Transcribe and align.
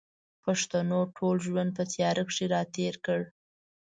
پښتنو 0.43 0.99
ټول 1.17 1.35
ژوند 1.47 1.69
په 1.77 1.83
تیاره 1.93 2.23
کښې 2.29 2.45
را 2.53 2.61
تېر 2.75 2.95
کړ 3.05 3.21